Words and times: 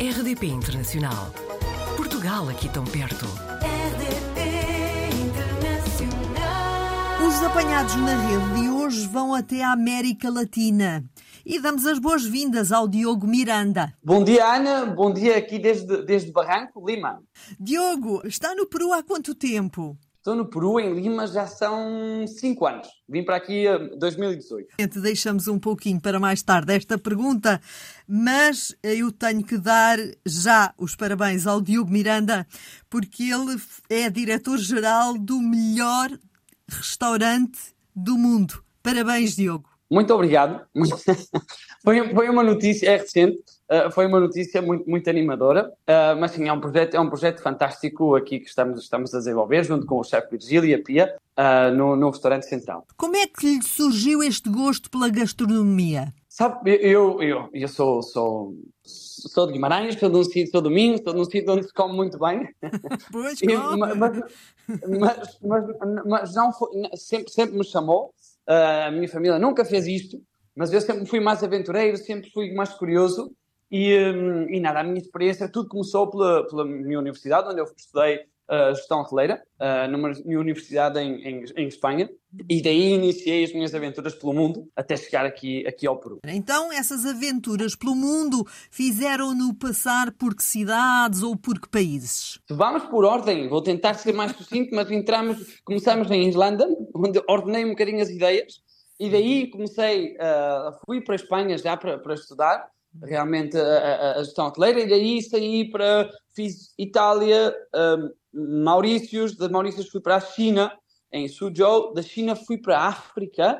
RDP 0.00 0.46
Internacional. 0.46 1.34
Portugal 1.96 2.48
aqui 2.48 2.68
tão 2.68 2.84
perto. 2.84 3.26
RDP 3.26 5.10
Internacional. 5.26 7.26
Os 7.26 7.42
apanhados 7.42 7.96
na 7.96 8.14
rede 8.14 8.60
de 8.60 8.68
hoje 8.68 9.08
vão 9.08 9.34
até 9.34 9.64
a 9.64 9.72
América 9.72 10.30
Latina. 10.30 11.04
E 11.44 11.60
damos 11.60 11.84
as 11.84 11.98
boas-vindas 11.98 12.70
ao 12.70 12.86
Diogo 12.86 13.26
Miranda. 13.26 13.92
Bom 14.04 14.22
dia, 14.22 14.46
Ana. 14.46 14.86
Bom 14.86 15.12
dia 15.12 15.36
aqui 15.36 15.58
desde, 15.58 16.04
desde 16.04 16.30
Barranco, 16.30 16.88
Lima. 16.88 17.20
Diogo, 17.58 18.22
está 18.24 18.54
no 18.54 18.66
Peru 18.66 18.92
há 18.92 19.02
quanto 19.02 19.34
tempo? 19.34 19.98
Estou 20.18 20.34
no 20.34 20.50
Peru, 20.50 20.80
em 20.80 20.92
Lima, 20.92 21.26
já 21.26 21.46
são 21.46 22.26
5 22.26 22.66
anos. 22.66 22.88
Vim 23.08 23.24
para 23.24 23.36
aqui 23.36 23.66
em 23.66 23.98
2018. 23.98 24.74
Gente, 24.78 25.00
Deixamos 25.00 25.46
um 25.46 25.58
pouquinho 25.58 26.00
para 26.00 26.18
mais 26.18 26.42
tarde 26.42 26.74
esta 26.74 26.98
pergunta, 26.98 27.60
mas 28.06 28.76
eu 28.82 29.12
tenho 29.12 29.44
que 29.44 29.56
dar 29.56 29.96
já 30.26 30.74
os 30.76 30.96
parabéns 30.96 31.46
ao 31.46 31.60
Diogo 31.60 31.90
Miranda, 31.90 32.46
porque 32.90 33.24
ele 33.24 33.56
é 33.88 34.10
diretor-geral 34.10 35.16
do 35.16 35.40
melhor 35.40 36.10
restaurante 36.68 37.58
do 37.94 38.18
mundo. 38.18 38.62
Parabéns, 38.82 39.36
Diogo. 39.36 39.77
Muito 39.90 40.12
obrigado. 40.12 40.66
foi, 41.82 42.14
foi 42.14 42.28
uma 42.28 42.42
notícia, 42.42 42.90
é 42.90 42.96
recente, 42.98 43.38
uh, 43.70 43.90
foi 43.90 44.06
uma 44.06 44.20
notícia 44.20 44.60
muito, 44.60 44.88
muito 44.88 45.08
animadora, 45.08 45.68
uh, 45.68 46.18
mas 46.20 46.32
sim, 46.32 46.46
é 46.46 46.52
um, 46.52 46.60
projeto, 46.60 46.94
é 46.94 47.00
um 47.00 47.08
projeto 47.08 47.42
fantástico 47.42 48.14
aqui 48.14 48.38
que 48.40 48.48
estamos, 48.48 48.82
estamos 48.82 49.14
a 49.14 49.18
desenvolver, 49.18 49.64
junto 49.64 49.86
com 49.86 49.98
o 49.98 50.04
chefe 50.04 50.30
Virgílio 50.32 50.68
e 50.68 50.74
a 50.74 50.82
Pia, 50.82 51.16
uh, 51.38 51.74
no, 51.74 51.96
no 51.96 52.10
restaurante 52.10 52.46
central. 52.46 52.86
Como 52.96 53.16
é 53.16 53.26
que 53.26 53.46
lhe 53.46 53.62
surgiu 53.62 54.22
este 54.22 54.50
gosto 54.50 54.90
pela 54.90 55.08
gastronomia? 55.08 56.12
Sabe, 56.28 56.78
eu, 56.80 57.20
eu, 57.20 57.48
eu 57.52 57.66
sou, 57.66 58.00
sou, 58.02 58.54
sou 58.84 59.46
de 59.46 59.54
Guimarães, 59.54 59.98
sou 59.98 60.08
de 60.08 60.16
um 60.16 60.22
sítio, 60.22 60.52
sou 60.52 60.60
do 60.60 60.70
Minho, 60.70 61.02
sou 61.02 61.12
de 61.12 61.20
um 61.20 61.24
sítio 61.24 61.52
onde 61.52 61.66
se 61.66 61.72
come 61.72 61.96
muito 61.96 62.16
bem. 62.18 62.48
Pois, 63.10 63.40
E- 63.42 63.56
mas, 63.56 64.18
mas, 64.78 65.38
mas, 65.42 66.04
mas 66.04 66.34
não 66.34 66.52
foi, 66.52 66.68
sempre, 66.94 67.32
sempre 67.32 67.56
me 67.56 67.64
chamou. 67.64 68.12
Uh, 68.48 68.86
a 68.86 68.90
minha 68.90 69.08
família 69.08 69.38
nunca 69.38 69.64
fez 69.64 69.86
isto, 69.86 70.22
mas 70.56 70.72
eu 70.72 70.80
sempre 70.80 71.04
fui 71.06 71.20
mais 71.20 71.42
aventureiro, 71.44 71.96
sempre 71.98 72.30
fui 72.30 72.54
mais 72.54 72.70
curioso. 72.70 73.30
E, 73.70 73.94
hum, 73.94 74.46
e 74.48 74.58
nada, 74.60 74.80
a 74.80 74.82
minha 74.82 74.98
experiência, 74.98 75.50
tudo 75.50 75.68
começou 75.68 76.10
pela, 76.10 76.46
pela 76.48 76.64
minha 76.64 76.98
universidade, 76.98 77.48
onde 77.48 77.60
eu 77.60 77.66
estudei 77.76 78.20
uh, 78.50 78.74
gestão 78.74 79.00
hoteleira, 79.00 79.42
uh, 79.60 79.90
numa 79.90 80.12
universidade 80.24 80.98
em, 81.00 81.14
em, 81.22 81.44
em 81.56 81.66
Espanha. 81.68 82.08
E 82.48 82.60
daí 82.60 82.92
iniciei 82.92 83.42
as 83.44 83.52
minhas 83.52 83.74
aventuras 83.74 84.14
pelo 84.14 84.34
mundo, 84.34 84.68
até 84.76 84.96
chegar 84.96 85.24
aqui, 85.24 85.66
aqui 85.66 85.86
ao 85.86 85.98
Peru. 85.98 86.18
Então, 86.26 86.70
essas 86.72 87.06
aventuras 87.06 87.74
pelo 87.74 87.94
mundo 87.94 88.44
fizeram-no 88.70 89.54
passar 89.54 90.12
por 90.12 90.34
que 90.34 90.42
cidades 90.42 91.22
ou 91.22 91.36
por 91.36 91.58
que 91.60 91.68
países? 91.68 92.38
Se 92.46 92.54
Vamos 92.54 92.84
por 92.84 93.04
ordem, 93.04 93.48
vou 93.48 93.62
tentar 93.62 93.94
ser 93.94 94.12
mais 94.12 94.32
sucinto, 94.32 94.74
mas 94.74 94.90
entramos, 94.90 95.58
começamos 95.64 96.10
em 96.10 96.28
Islândia, 96.28 96.66
onde 96.94 97.22
ordenei 97.28 97.64
um 97.64 97.70
bocadinho 97.70 98.02
as 98.02 98.10
ideias, 98.10 98.60
e 99.00 99.08
daí 99.08 99.46
comecei, 99.48 100.16
ah, 100.20 100.78
fui 100.84 101.00
para 101.00 101.14
a 101.14 101.16
Espanha 101.16 101.56
já 101.56 101.76
para, 101.76 101.98
para 101.98 102.14
estudar, 102.14 102.68
realmente 103.02 103.56
a, 103.56 103.62
a- 103.62 104.12
a 104.18 104.24
gestão 104.24 104.46
hoteleira, 104.48 104.80
e 104.80 104.88
daí 104.88 105.22
saí 105.22 105.70
para, 105.70 106.10
fiz 106.34 106.74
Itália, 106.78 107.54
ah, 107.74 107.96
Maurícios, 108.32 109.36
de 109.36 109.48
Maurícios 109.48 109.88
fui 109.88 110.00
para 110.00 110.16
a 110.16 110.20
China, 110.20 110.72
em 111.12 111.28
Suzhou, 111.28 111.92
da 111.94 112.02
China 112.02 112.36
fui 112.36 112.58
para 112.58 112.78
a 112.78 112.88
África, 112.88 113.58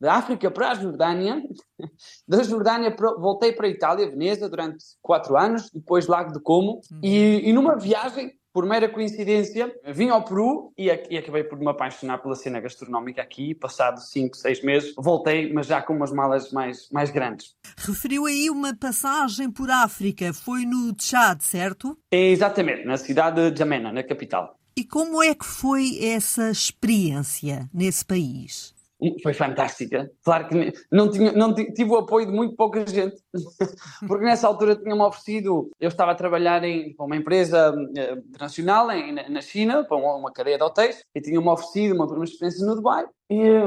da 0.00 0.14
África 0.14 0.50
para 0.50 0.70
a 0.70 0.74
Jordânia, 0.74 1.42
da 2.26 2.42
Jordânia 2.42 2.94
pro- 2.94 3.18
voltei 3.20 3.52
para 3.52 3.66
a 3.66 3.70
Itália, 3.70 4.10
Veneza, 4.10 4.48
durante 4.48 4.84
quatro 5.02 5.36
anos, 5.36 5.70
depois 5.70 6.06
Lago 6.06 6.32
de 6.32 6.40
Como, 6.40 6.80
e, 7.02 7.48
e 7.48 7.52
numa 7.52 7.76
viagem, 7.76 8.32
por 8.52 8.66
mera 8.66 8.88
coincidência, 8.88 9.72
vim 9.92 10.08
ao 10.08 10.24
Peru 10.24 10.72
e, 10.76 10.86
e 10.86 11.18
acabei 11.18 11.44
por 11.44 11.58
me 11.58 11.68
apaixonar 11.68 12.18
pela 12.18 12.34
cena 12.34 12.60
gastronómica 12.60 13.22
aqui, 13.22 13.54
passado 13.54 14.00
cinco, 14.00 14.36
seis 14.36 14.62
meses, 14.62 14.94
voltei, 14.96 15.52
mas 15.52 15.66
já 15.66 15.82
com 15.82 15.94
umas 15.94 16.12
malas 16.12 16.50
mais, 16.52 16.88
mais 16.90 17.10
grandes. 17.10 17.54
Referiu 17.76 18.26
aí 18.26 18.50
uma 18.50 18.76
passagem 18.76 19.50
por 19.50 19.70
África. 19.70 20.32
Foi 20.32 20.64
no 20.64 20.92
Tchad, 20.94 21.40
certo? 21.40 21.96
É 22.10 22.30
exatamente, 22.30 22.84
na 22.84 22.96
cidade 22.96 23.50
de 23.50 23.58
Jamena, 23.58 23.92
na 23.92 24.02
capital. 24.02 24.58
E 24.76 24.84
como 24.84 25.20
é 25.22 25.34
que 25.34 25.44
foi 25.44 25.98
essa 26.04 26.50
experiência 26.50 27.68
nesse 27.74 28.04
país? 28.04 28.77
Um, 29.00 29.14
Foi 29.22 29.32
fantástica. 29.32 30.10
Claro 30.24 30.48
que 30.48 30.72
não, 30.90 31.08
tinha, 31.10 31.30
não 31.32 31.54
ti- 31.54 31.72
tive 31.72 31.90
o 31.90 31.98
apoio 31.98 32.26
de 32.26 32.32
muito 32.32 32.56
pouca 32.56 32.84
gente, 32.86 33.16
porque 34.08 34.24
nessa 34.24 34.48
altura 34.48 34.74
tinha-me 34.74 35.00
oferecido. 35.02 35.70
Eu 35.78 35.88
estava 35.88 36.12
a 36.12 36.14
trabalhar 36.16 36.64
em, 36.64 36.94
para 36.94 37.06
uma 37.06 37.16
empresa 37.16 37.74
eh, 37.96 38.12
internacional 38.14 38.90
em, 38.90 39.12
na- 39.12 39.28
na 39.28 39.40
China, 39.40 39.84
para 39.84 39.96
uma, 39.96 40.32
cadeia 40.32 40.56
de 40.58 40.64
hotéis, 40.64 41.04
e 41.14 41.20
tinha-me 41.20 41.48
oferecido 41.48 41.94
uma, 41.94 42.06
uma 42.06 42.24
experiência 42.24 42.66
no 42.66 42.74
Dubai. 42.74 43.06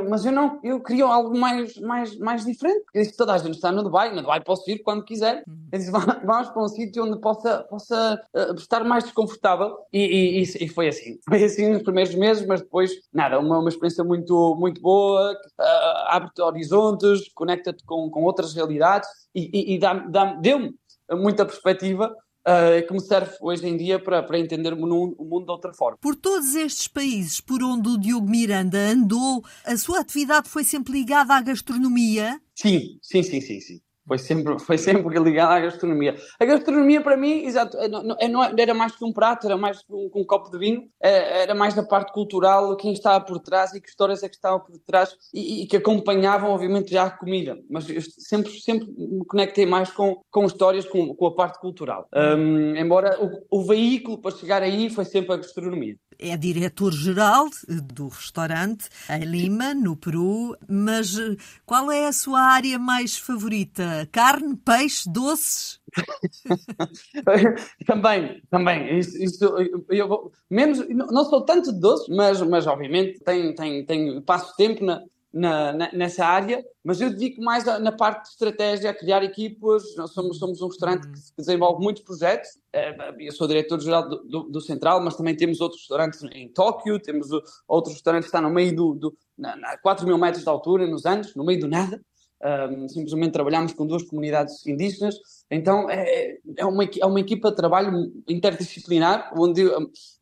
Mas 0.09 0.25
eu 0.25 0.31
não, 0.31 0.59
eu 0.63 0.81
queria 0.81 1.05
algo 1.05 1.37
mais, 1.37 1.77
mais, 1.77 2.17
mais 2.17 2.43
diferente. 2.45 2.83
Eu 2.93 3.01
disse: 3.03 3.15
toda 3.15 3.33
a 3.33 3.37
gente 3.37 3.55
está 3.55 3.71
no 3.71 3.83
Dubai, 3.83 4.09
no 4.13 4.21
Dubai 4.21 4.41
posso 4.43 4.69
ir 4.69 4.79
quando 4.79 5.03
quiser. 5.05 5.43
Eu 5.71 5.77
disse: 5.79 5.91
"Va- 5.91 6.19
vamos 6.25 6.49
para 6.49 6.63
um 6.63 6.67
sítio 6.67 7.03
onde 7.05 7.19
possa, 7.21 7.63
possa 7.69 8.19
eh, 8.35 8.53
estar 8.55 8.83
mais 8.83 9.03
desconfortável. 9.03 9.77
E, 9.93 9.99
e, 9.99 10.43
e- 10.43 10.65
e 10.65 10.67
foi 10.67 10.87
assim. 10.87 11.19
Foi 11.29 11.43
assim 11.43 11.69
nos 11.73 11.83
primeiros 11.83 12.13
meses, 12.15 12.45
mas 12.45 12.61
depois, 12.61 12.91
nada, 13.13 13.39
uma, 13.39 13.59
uma 13.59 13.69
experiência 13.69 14.03
muito, 14.03 14.55
muito 14.59 14.81
boa, 14.81 15.31
eh, 15.59 15.93
abre-te 16.07 16.41
horizontes, 16.41 17.31
conecta-te 17.33 17.83
com, 17.85 18.09
com 18.09 18.23
outras 18.23 18.53
realidades 18.55 19.07
e, 19.35 19.73
e, 19.73 19.75
e 19.75 19.79
dá, 19.79 19.93
dá, 19.93 20.33
deu-me 20.33 20.73
muita 21.11 21.45
perspectiva 21.45 22.15
eh, 22.45 22.81
que 22.81 22.93
me 22.93 22.99
serve 22.99 23.35
hoje 23.39 23.67
em 23.67 23.77
dia 23.77 23.99
para, 23.99 24.23
para 24.23 24.39
entender 24.39 24.73
o 24.73 24.77
mundo, 24.77 25.15
o 25.17 25.23
mundo 25.23 25.45
de 25.45 25.51
outra 25.51 25.73
forma. 25.73 25.97
Por 25.97 26.15
todos 26.15 26.55
estes 26.55 26.87
países 26.87 27.39
por 27.39 27.61
onde 27.63 27.89
o 27.89 27.97
Diogo 27.97 28.27
Miranda 28.27 28.77
andou, 28.77 29.43
a 29.65 29.77
sua 29.77 29.99
atividade 29.99 30.49
foi 30.49 30.63
sempre 30.63 30.93
ligada 30.93 31.33
à 31.33 31.41
gastronomia? 31.41 32.41
Sim, 32.55 32.97
sim, 33.01 33.23
sim, 33.23 33.41
sim, 33.41 33.59
sim. 33.59 33.81
Foi 34.07 34.17
sempre, 34.17 34.59
foi 34.59 34.77
sempre 34.77 35.01
ligado 35.19 35.51
à 35.51 35.59
gastronomia. 35.59 36.15
A 36.39 36.45
gastronomia, 36.45 37.01
para 37.01 37.15
mim, 37.15 37.45
exato, 37.45 37.77
é, 37.77 37.87
não, 37.87 38.15
é, 38.19 38.27
não 38.27 38.43
era 38.43 38.73
mais 38.73 38.95
que 38.95 39.05
um 39.05 39.13
prato, 39.13 39.45
era 39.45 39.57
mais 39.57 39.81
que 39.81 39.93
um, 39.93 40.09
um 40.13 40.23
copo 40.23 40.49
de 40.49 40.57
vinho, 40.57 40.89
é, 41.01 41.43
era 41.43 41.55
mais 41.55 41.73
da 41.73 41.83
parte 41.83 42.11
cultural, 42.11 42.75
quem 42.75 42.93
estava 42.93 43.23
por 43.23 43.39
trás 43.39 43.73
e 43.73 43.81
que 43.81 43.89
histórias 43.89 44.23
é 44.23 44.29
que 44.29 44.35
estavam 44.35 44.59
por 44.59 44.77
trás 44.79 45.15
e, 45.33 45.63
e 45.63 45.67
que 45.67 45.77
acompanhavam, 45.77 46.51
obviamente, 46.51 46.91
já 46.91 47.03
a 47.03 47.11
comida. 47.11 47.57
Mas 47.69 47.85
sempre, 48.17 48.51
sempre 48.59 48.87
me 48.97 49.25
conectei 49.25 49.65
mais 49.65 49.91
com, 49.91 50.21
com 50.29 50.45
histórias, 50.45 50.85
com, 50.85 51.13
com 51.15 51.25
a 51.27 51.35
parte 51.35 51.59
cultural. 51.59 52.07
Hum, 52.13 52.75
embora 52.75 53.17
o, 53.21 53.59
o 53.59 53.63
veículo 53.63 54.17
para 54.17 54.35
chegar 54.35 54.61
aí 54.61 54.89
foi 54.89 55.05
sempre 55.05 55.33
a 55.33 55.37
gastronomia. 55.37 55.95
É 56.23 56.37
diretor-geral 56.37 57.49
do 57.67 58.07
restaurante 58.07 58.87
em 59.09 59.25
Lima, 59.25 59.73
no 59.73 59.95
Peru, 59.95 60.55
mas 60.69 61.17
eh, 61.17 61.35
qual 61.65 61.91
é 61.91 62.05
a 62.07 62.13
sua 62.13 62.41
área 62.41 62.77
mais 62.77 63.17
favorita? 63.17 64.07
Carne, 64.11 64.55
peixe, 64.55 65.09
doces? 65.09 65.81
também, 67.85 68.41
também. 68.49 68.99
Isso, 68.99 69.17
isso, 69.23 69.45
eu 69.89 70.07
vou- 70.07 70.31
menos, 70.49 70.87
não 70.89 71.25
sou 71.25 71.43
tanto 71.43 71.73
de 71.73 71.79
doces, 71.79 72.07
mas, 72.15 72.41
mas 72.43 72.67
obviamente 72.67 73.19
tenho, 73.23 73.55
tenho, 73.55 73.85
tenho, 73.85 74.21
passo 74.21 74.55
tempo 74.55 74.83
na, 74.85 75.01
na, 75.33 75.71
na- 75.73 75.91
nessa 75.93 76.25
área, 76.25 76.63
mas 76.83 76.99
eu 76.99 77.09
dedico 77.09 77.41
mais 77.41 77.67
a- 77.67 77.79
na 77.79 77.91
parte 77.91 78.23
de 78.23 78.29
estratégia, 78.29 78.89
a 78.89 78.93
criar 78.93 79.23
equipas. 79.23 79.83
Nós 79.95 80.11
somos, 80.11 80.37
somos 80.39 80.61
um 80.61 80.67
restaurante 80.67 81.07
que 81.07 81.17
desenvolve 81.37 81.81
muitos 81.83 82.03
projetos. 82.03 82.49
Eh, 82.73 82.95
Eu 83.19 83.31
sou 83.31 83.47
diretor-geral 83.47 84.09
do, 84.09 84.23
do, 84.23 84.43
do 84.43 84.61
Central, 84.61 84.99
mas 85.01 85.15
também 85.15 85.35
temos 85.35 85.61
outros 85.61 85.81
restaurantes 85.81 86.21
em 86.33 86.49
Tóquio, 86.49 86.99
temos 86.99 87.27
outros 87.67 87.93
restaurantes 87.95 88.29
que 88.29 88.35
estão 88.35 88.47
no 88.49 88.53
meio 88.53 88.75
do, 88.75 88.93
do 88.95 89.17
na, 89.37 89.55
na 89.55 89.77
4 89.77 90.05
mil 90.05 90.17
metros 90.17 90.43
de 90.43 90.49
altura, 90.49 90.85
nos 90.87 91.05
Andes, 91.05 91.33
no 91.35 91.45
meio 91.45 91.59
do 91.61 91.67
nada. 91.67 92.01
Um, 92.43 92.89
simplesmente 92.89 93.33
trabalhamos 93.33 93.73
com 93.73 93.85
duas 93.85 94.01
comunidades 94.01 94.65
indígenas, 94.65 95.15
então 95.49 95.87
é, 95.89 96.37
é, 96.57 96.65
uma, 96.65 96.83
é 96.83 97.05
uma 97.05 97.19
equipa 97.19 97.51
de 97.51 97.55
trabalho 97.55 98.11
interdisciplinar, 98.27 99.31
onde 99.37 99.61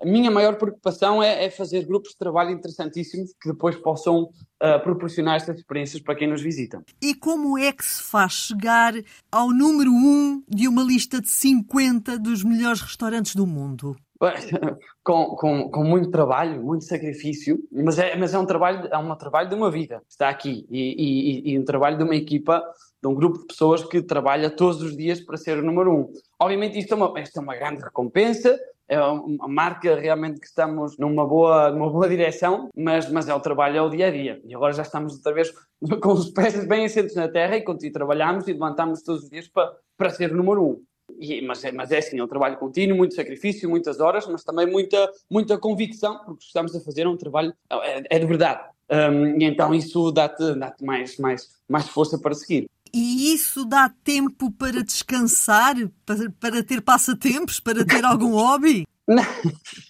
a, 0.01 0.05
minha 0.05 0.29
maior 0.29 0.57
preocupação 0.57 1.23
é, 1.23 1.45
é 1.45 1.49
fazer 1.49 1.85
grupos 1.85 2.11
de 2.11 2.17
trabalho 2.17 2.51
interessantíssimos 2.51 3.31
que 3.41 3.49
depois 3.49 3.77
possam 3.77 4.23
uh, 4.23 4.83
proporcionar 4.83 5.37
estas 5.37 5.59
experiências 5.59 6.01
para 6.01 6.15
quem 6.15 6.27
nos 6.27 6.41
visita. 6.41 6.83
E 7.01 7.15
como 7.15 7.57
é 7.57 7.71
que 7.71 7.85
se 7.85 8.03
faz 8.03 8.33
chegar 8.33 8.93
ao 9.31 9.51
número 9.51 9.91
1 9.91 10.43
de 10.49 10.67
uma 10.67 10.83
lista 10.83 11.21
de 11.21 11.29
50 11.29 12.19
dos 12.19 12.43
melhores 12.43 12.81
restaurantes 12.81 13.33
do 13.33 13.47
mundo? 13.47 13.95
com, 15.03 15.35
com, 15.35 15.69
com 15.69 15.83
muito 15.83 16.11
trabalho, 16.11 16.61
muito 16.61 16.83
sacrifício, 16.83 17.59
mas 17.71 17.97
é, 17.97 18.15
mas 18.17 18.33
é 18.33 18.39
um 18.39 18.45
trabalho, 18.45 18.87
é 18.91 18.97
um 18.97 19.15
trabalho 19.15 19.49
de 19.49 19.55
uma 19.55 19.71
vida, 19.71 20.01
está 20.09 20.29
aqui, 20.29 20.65
e, 20.69 21.49
e, 21.49 21.53
e 21.53 21.59
um 21.59 21.63
trabalho 21.63 21.97
de 21.97 22.03
uma 22.03 22.15
equipa, 22.15 22.63
de 23.01 23.07
um 23.07 23.13
grupo 23.13 23.39
de 23.39 23.47
pessoas 23.47 23.83
que 23.83 24.01
trabalha 24.01 24.49
todos 24.49 24.81
os 24.81 24.95
dias 24.95 25.21
para 25.21 25.37
ser 25.37 25.57
o 25.57 25.65
número 25.65 25.93
um. 25.93 26.13
Obviamente 26.39 26.77
isto 26.77 26.93
é 26.93 26.97
uma, 26.97 27.19
isto 27.19 27.39
é 27.39 27.41
uma 27.41 27.55
grande 27.55 27.81
recompensa, 27.81 28.59
é 28.89 28.99
uma 28.99 29.47
marca 29.47 29.95
realmente 29.95 30.39
que 30.39 30.47
estamos 30.47 30.97
numa 30.97 31.25
boa, 31.25 31.69
numa 31.69 31.89
boa 31.89 32.09
direção, 32.09 32.69
mas, 32.75 33.09
mas 33.11 33.29
é 33.29 33.33
o 33.33 33.39
trabalho, 33.39 33.77
é 33.77 33.81
o 33.81 33.89
dia 33.89 34.07
a 34.07 34.11
dia. 34.11 34.41
E 34.43 34.53
agora 34.53 34.73
já 34.73 34.81
estamos 34.81 35.13
outra 35.13 35.31
vez 35.31 35.53
com 36.01 36.11
os 36.11 36.31
pés 36.31 36.65
bem 36.65 36.85
assentos 36.85 37.15
na 37.15 37.29
terra 37.29 37.55
e, 37.55 37.63
e 37.63 37.91
trabalhamos 37.91 38.47
e 38.47 38.53
levantamos 38.53 39.03
todos 39.03 39.23
os 39.23 39.29
dias 39.29 39.47
para, 39.47 39.71
para 39.95 40.09
ser 40.09 40.33
o 40.33 40.37
número 40.37 40.65
um. 40.65 40.83
E, 41.19 41.41
mas, 41.41 41.63
é, 41.63 41.71
mas 41.71 41.91
é 41.91 41.97
assim, 41.97 42.17
é 42.17 42.23
um 42.23 42.27
trabalho 42.27 42.57
contínuo, 42.57 42.97
muito 42.97 43.13
sacrifício, 43.13 43.69
muitas 43.69 43.99
horas, 43.99 44.25
mas 44.27 44.43
também 44.43 44.65
muita, 44.65 45.11
muita 45.29 45.57
convicção, 45.57 46.19
porque 46.25 46.45
estamos 46.45 46.75
a 46.75 46.79
fazer 46.79 47.01
é 47.01 47.09
um 47.09 47.17
trabalho, 47.17 47.53
é, 47.69 48.15
é 48.15 48.19
de 48.19 48.25
verdade. 48.25 48.61
Um, 48.89 49.39
e 49.39 49.43
então 49.43 49.73
isso 49.73 50.11
dá-te 50.11 50.55
dá 50.55 50.73
mais, 50.81 51.17
mais, 51.17 51.49
mais 51.67 51.87
força 51.87 52.17
para 52.17 52.33
seguir. 52.33 52.67
E 52.93 53.33
isso 53.33 53.65
dá 53.65 53.91
tempo 54.03 54.51
para 54.51 54.83
descansar, 54.83 55.75
para, 56.05 56.31
para 56.39 56.63
ter 56.63 56.81
passatempos, 56.81 57.59
para 57.59 57.85
ter 57.85 58.03
algum 58.03 58.31
hobby? 58.31 58.87
Não, 59.09 59.23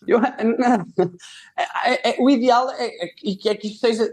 eu, 0.08 0.18
não. 0.22 1.10
É, 1.84 2.12
é, 2.12 2.16
o 2.22 2.30
ideal 2.30 2.72
é, 2.72 2.86
é, 2.86 3.14
é 3.48 3.56
que 3.56 3.68
isto 3.68 3.82
seja 3.82 4.10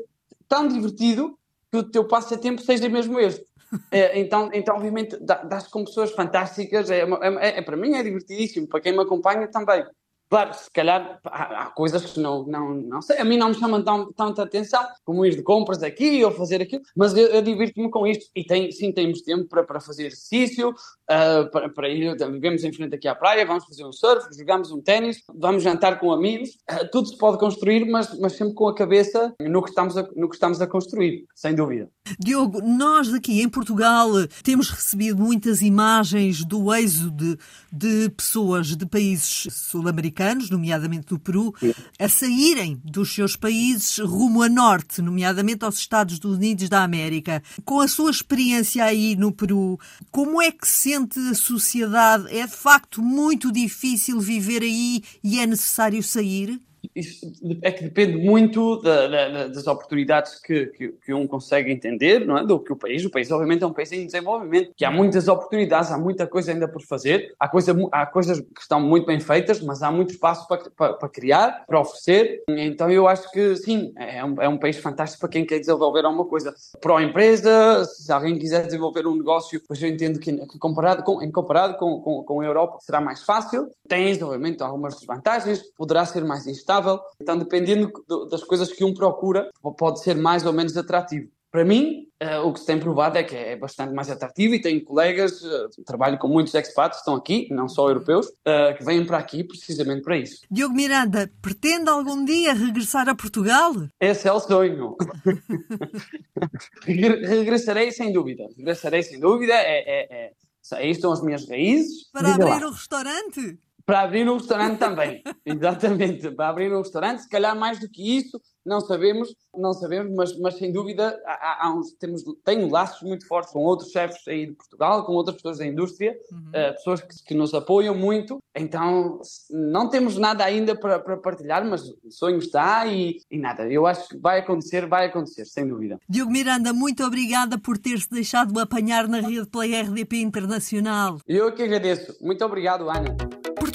tão 0.48 0.66
divertido 0.66 1.38
que 1.70 1.78
o 1.78 1.84
teu 1.84 2.08
passatempo 2.08 2.60
seja 2.60 2.88
mesmo 2.88 3.20
este. 3.20 3.46
É, 3.90 4.18
então, 4.18 4.50
então, 4.52 4.76
obviamente, 4.76 5.16
dás 5.20 5.68
com 5.68 5.84
pessoas 5.84 6.12
fantásticas, 6.12 6.90
é, 6.90 7.00
é, 7.00 7.58
é, 7.58 7.62
para 7.62 7.76
mim 7.76 7.94
é 7.94 8.02
divertidíssimo, 8.02 8.68
para 8.68 8.80
quem 8.80 8.92
me 8.92 9.02
acompanha 9.02 9.48
também. 9.48 9.84
Claro, 10.28 10.52
se 10.54 10.68
calhar 10.72 11.20
há, 11.24 11.62
há, 11.62 11.66
coisas 11.66 12.04
que 12.04 12.18
não, 12.18 12.44
não, 12.44 12.74
não 12.74 13.00
sei, 13.00 13.18
a 13.18 13.24
mim 13.24 13.36
não 13.36 13.50
me 13.50 13.54
chamam 13.54 13.80
tão, 13.82 14.12
tanta 14.12 14.42
atenção, 14.42 14.84
como 15.04 15.24
ir 15.24 15.36
de 15.36 15.42
compras 15.42 15.84
aqui 15.84 16.24
ou 16.24 16.32
fazer 16.32 16.60
aquilo, 16.60 16.82
mas 16.96 17.16
eu, 17.16 17.28
eu 17.28 17.40
divirto-me 17.40 17.88
com 17.88 18.04
isto. 18.04 18.26
E 18.34 18.42
tem, 18.42 18.72
sim, 18.72 18.90
temos 18.90 19.22
tempo 19.22 19.44
para, 19.48 19.62
para 19.62 19.78
fazer 19.78 20.06
exercício, 20.06 20.70
uh, 20.70 21.48
para, 21.52 21.68
para 21.68 21.88
ir, 21.88 22.16
vivemos 22.16 22.64
em 22.64 22.72
frente 22.72 22.96
aqui 22.96 23.06
à 23.06 23.14
praia, 23.14 23.46
vamos 23.46 23.66
fazer 23.66 23.84
um 23.84 23.92
surf, 23.92 24.26
jogamos 24.36 24.72
um 24.72 24.80
ténis, 24.80 25.22
vamos 25.32 25.62
jantar 25.62 26.00
com 26.00 26.10
amigos. 26.10 26.50
Uh, 26.68 26.90
tudo 26.90 27.06
se 27.06 27.16
pode 27.16 27.38
construir, 27.38 27.84
mas, 27.84 28.18
mas 28.18 28.32
sempre 28.32 28.54
com 28.54 28.66
a 28.66 28.74
cabeça 28.74 29.32
no 29.40 29.62
que, 29.62 29.68
estamos 29.68 29.96
a, 29.96 30.02
no 30.16 30.28
que 30.28 30.34
estamos 30.34 30.60
a 30.60 30.66
construir, 30.66 31.24
sem 31.36 31.54
dúvida. 31.54 31.88
Diogo, 32.18 32.60
nós 32.62 33.14
aqui 33.14 33.40
em 33.40 33.48
Portugal 33.48 34.10
temos 34.42 34.70
recebido 34.70 35.22
muitas 35.22 35.62
imagens 35.62 36.44
do 36.44 36.74
êxodo 36.74 37.36
de, 37.72 38.06
de 38.06 38.10
pessoas 38.10 38.76
de 38.76 38.86
países 38.86 39.46
sul-americanos 39.52 40.15
africanos, 40.16 40.48
nomeadamente 40.48 41.08
do 41.08 41.18
Peru, 41.18 41.54
a 41.98 42.08
saírem 42.08 42.80
dos 42.82 43.14
seus 43.14 43.36
países 43.36 43.98
rumo 43.98 44.42
a 44.42 44.48
norte, 44.48 45.02
nomeadamente 45.02 45.64
aos 45.64 45.78
Estados 45.78 46.18
Unidos 46.24 46.68
da 46.68 46.82
América. 46.82 47.42
Com 47.64 47.80
a 47.80 47.88
sua 47.88 48.10
experiência 48.10 48.82
aí 48.82 49.14
no 49.14 49.30
Peru, 49.30 49.78
como 50.10 50.40
é 50.40 50.50
que 50.50 50.66
sente 50.66 51.18
a 51.18 51.34
sociedade? 51.34 52.34
É 52.34 52.46
de 52.46 52.56
facto 52.56 53.02
muito 53.02 53.52
difícil 53.52 54.18
viver 54.18 54.62
aí 54.62 55.02
e 55.22 55.38
é 55.38 55.46
necessário 55.46 56.02
sair? 56.02 56.60
Isso 56.94 57.32
é 57.62 57.70
que 57.70 57.84
depende 57.84 58.16
muito 58.16 58.80
da, 58.82 59.06
da, 59.06 59.48
das 59.48 59.66
oportunidades 59.66 60.40
que, 60.40 60.66
que, 60.66 60.88
que, 60.88 61.14
um 61.14 61.26
consegue 61.26 61.70
entender, 61.70 62.26
não 62.26 62.38
é? 62.38 62.46
Do 62.46 62.58
que 62.58 62.72
o 62.72 62.76
país. 62.76 63.04
O 63.04 63.10
país, 63.10 63.30
obviamente, 63.30 63.62
é 63.62 63.66
um 63.66 63.72
país 63.72 63.92
em 63.92 64.06
desenvolvimento, 64.06 64.72
que 64.76 64.84
há 64.84 64.90
muitas 64.90 65.28
oportunidades, 65.28 65.90
há 65.90 65.98
muita 65.98 66.26
coisa 66.26 66.52
ainda 66.52 66.68
por 66.68 66.82
fazer, 66.82 67.34
há, 67.38 67.48
coisa, 67.48 67.76
há 67.92 68.06
coisas 68.06 68.40
que 68.40 68.60
estão 68.60 68.80
muito 68.80 69.06
bem 69.06 69.20
feitas, 69.20 69.60
mas 69.60 69.82
há 69.82 69.90
muito 69.90 70.10
espaço 70.10 70.46
para, 70.46 70.70
para, 70.70 70.94
para 70.94 71.08
criar, 71.08 71.64
para 71.66 71.80
oferecer. 71.80 72.42
Então, 72.48 72.90
eu 72.90 73.08
acho 73.08 73.30
que 73.30 73.56
sim, 73.56 73.92
é 73.96 74.24
um, 74.24 74.42
é 74.42 74.48
um 74.48 74.58
país 74.58 74.76
fantástico 74.76 75.20
para 75.20 75.28
quem 75.30 75.44
quer 75.44 75.58
desenvolver 75.58 76.04
alguma 76.04 76.24
coisa. 76.24 76.54
Para 76.80 76.98
a 76.98 77.02
empresa, 77.02 77.84
se 77.84 78.10
alguém 78.12 78.38
quiser 78.38 78.64
desenvolver 78.66 79.06
um 79.06 79.16
negócio, 79.16 79.60
pois 79.66 79.82
eu 79.82 79.88
entendo 79.88 80.18
que, 80.18 80.36
comparado, 80.58 81.02
com, 81.02 81.22
em 81.22 81.30
comparado 81.30 81.76
com, 81.76 82.00
com, 82.00 82.22
com 82.22 82.40
a 82.40 82.44
Europa 82.44 82.78
será 82.80 83.00
mais 83.00 83.22
fácil. 83.22 83.68
Tens, 83.88 84.20
obviamente, 84.22 84.62
algumas 84.62 84.96
desvantagens, 84.96 85.62
poderá 85.76 86.04
ser 86.04 86.24
mais 86.24 86.46
instável 86.46 86.75
então, 87.20 87.38
dependendo 87.38 87.92
das 88.30 88.42
coisas 88.42 88.72
que 88.72 88.84
um 88.84 88.94
procura, 88.94 89.50
pode 89.78 90.02
ser 90.02 90.16
mais 90.16 90.44
ou 90.44 90.52
menos 90.52 90.76
atrativo. 90.76 91.28
Para 91.56 91.64
mim, 91.64 92.06
uh, 92.22 92.46
o 92.46 92.52
que 92.52 92.60
se 92.60 92.66
tem 92.66 92.78
provado 92.78 93.16
é 93.16 93.22
que 93.22 93.34
é 93.34 93.56
bastante 93.56 93.94
mais 93.94 94.10
atrativo 94.10 94.54
e 94.54 94.60
tenho 94.60 94.84
colegas, 94.84 95.40
uh, 95.40 95.70
trabalho 95.86 96.18
com 96.18 96.28
muitos 96.28 96.54
expats 96.54 96.98
que 96.98 97.00
estão 97.00 97.14
aqui, 97.14 97.48
não 97.50 97.66
só 97.66 97.88
europeus, 97.88 98.26
uh, 98.26 98.76
que 98.76 98.84
vêm 98.84 99.06
para 99.06 99.16
aqui 99.16 99.42
precisamente 99.42 100.02
para 100.02 100.18
isso. 100.18 100.42
Diogo 100.50 100.74
Miranda, 100.74 101.32
pretende 101.40 101.88
algum 101.88 102.22
dia 102.24 102.52
regressar 102.52 103.08
a 103.08 103.14
Portugal? 103.14 103.72
Esse 103.98 104.28
é 104.28 104.32
o 104.32 104.40
sonho. 104.40 104.96
Regressarei 106.84 107.90
sem 107.90 108.12
dúvida. 108.12 108.44
Regressarei 108.54 109.02
sem 109.02 109.18
dúvida. 109.18 109.54
É, 109.54 109.78
é, 109.78 110.26
é, 110.26 110.32
aí 110.72 110.90
estão 110.90 111.10
as 111.10 111.22
minhas 111.22 111.48
raízes. 111.48 112.10
Para 112.10 112.32
Diga 112.32 112.44
abrir 112.44 112.64
lá. 112.64 112.68
um 112.68 112.72
restaurante? 112.72 113.58
Para 113.86 114.00
abrir 114.00 114.28
um 114.28 114.36
restaurante 114.36 114.78
também, 114.78 115.22
exatamente. 115.46 116.28
Para 116.32 116.48
abrir 116.48 116.72
um 116.72 116.78
restaurante, 116.78 117.22
se 117.22 117.28
calhar 117.28 117.56
mais 117.56 117.78
do 117.78 117.88
que 117.88 118.18
isso, 118.18 118.40
não 118.66 118.80
sabemos, 118.80 119.32
não 119.56 119.72
sabemos, 119.72 120.12
mas, 120.14 120.38
mas 120.40 120.58
sem 120.58 120.72
dúvida 120.72 121.16
há, 121.24 121.66
há 121.66 121.72
uns, 121.72 121.92
temos, 121.92 122.24
tenho 122.44 122.68
laços 122.68 123.00
muito 123.02 123.26
fortes 123.28 123.52
com 123.52 123.60
outros 123.60 123.90
chefes 123.90 124.26
aí 124.26 124.46
de 124.46 124.54
Portugal, 124.54 125.06
com 125.06 125.12
outras 125.12 125.36
pessoas 125.36 125.58
da 125.58 125.66
indústria, 125.66 126.18
uhum. 126.32 126.48
uh, 126.48 126.74
pessoas 126.74 127.00
que, 127.00 127.24
que, 127.28 127.34
nos 127.34 127.54
apoiam 127.54 127.94
muito. 127.94 128.38
Então 128.56 129.20
não 129.50 129.88
temos 129.88 130.18
nada 130.18 130.44
ainda 130.44 130.74
para, 130.74 130.98
para 130.98 131.16
partilhar, 131.18 131.64
mas 131.64 131.88
o 131.88 132.10
sonho 132.10 132.38
está 132.38 132.84
e, 132.86 133.18
e, 133.30 133.38
nada. 133.38 133.70
Eu 133.70 133.86
acho 133.86 134.08
que 134.08 134.18
vai 134.18 134.40
acontecer, 134.40 134.86
vai 134.86 135.06
acontecer, 135.06 135.44
sem 135.44 135.68
dúvida. 135.68 136.00
Diogo 136.08 136.32
Miranda, 136.32 136.72
muito 136.72 137.04
obrigada 137.04 137.56
por 137.58 137.78
ter-se 137.78 138.10
deixado 138.10 138.58
apanhar 138.58 139.06
na 139.06 139.20
rede 139.20 139.46
pela 139.46 139.64
RDP 139.64 140.16
Internacional. 140.16 141.18
Eu 141.26 141.52
que 141.52 141.62
agradeço. 141.62 142.16
Muito 142.20 142.44
obrigado, 142.44 142.90
Ana. 142.90 143.14